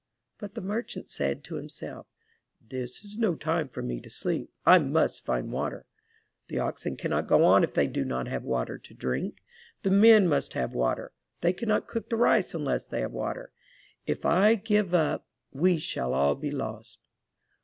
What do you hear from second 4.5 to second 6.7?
I must find water. The